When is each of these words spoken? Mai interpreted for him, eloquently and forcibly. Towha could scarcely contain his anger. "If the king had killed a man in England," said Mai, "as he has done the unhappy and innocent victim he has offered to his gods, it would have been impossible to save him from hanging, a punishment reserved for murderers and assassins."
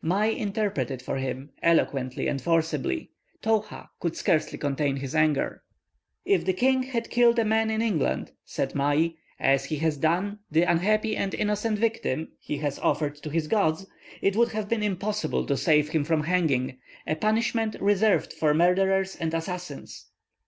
Mai 0.00 0.26
interpreted 0.28 1.02
for 1.02 1.16
him, 1.16 1.50
eloquently 1.60 2.28
and 2.28 2.40
forcibly. 2.40 3.10
Towha 3.42 3.88
could 3.98 4.16
scarcely 4.16 4.56
contain 4.56 4.98
his 4.98 5.12
anger. 5.12 5.60
"If 6.24 6.44
the 6.44 6.52
king 6.52 6.84
had 6.84 7.10
killed 7.10 7.36
a 7.40 7.44
man 7.44 7.68
in 7.68 7.82
England," 7.82 8.30
said 8.44 8.76
Mai, 8.76 9.14
"as 9.40 9.64
he 9.64 9.78
has 9.78 9.96
done 9.96 10.38
the 10.52 10.62
unhappy 10.62 11.16
and 11.16 11.34
innocent 11.34 11.80
victim 11.80 12.28
he 12.38 12.58
has 12.58 12.78
offered 12.78 13.16
to 13.16 13.28
his 13.30 13.48
gods, 13.48 13.88
it 14.22 14.36
would 14.36 14.50
have 14.52 14.68
been 14.68 14.84
impossible 14.84 15.44
to 15.46 15.56
save 15.56 15.88
him 15.88 16.04
from 16.04 16.22
hanging, 16.22 16.78
a 17.04 17.16
punishment 17.16 17.74
reserved 17.80 18.32
for 18.32 18.54
murderers 18.54 19.16
and 19.16 19.34
assassins." 19.34 20.06